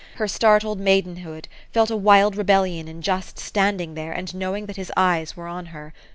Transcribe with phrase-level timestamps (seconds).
[0.15, 4.91] Her startled maidenhood felt a wild rebellion in just standing there, and knowing that his
[4.97, 5.93] eyes were on her.